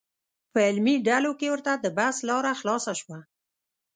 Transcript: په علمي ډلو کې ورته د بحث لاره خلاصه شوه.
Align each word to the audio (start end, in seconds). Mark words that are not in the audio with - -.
په 0.51 0.57
علمي 0.67 0.95
ډلو 1.07 1.31
کې 1.39 1.47
ورته 1.53 1.71
د 1.77 1.85
بحث 1.97 2.17
لاره 2.29 2.51
خلاصه 2.59 2.93
شوه. 3.01 3.19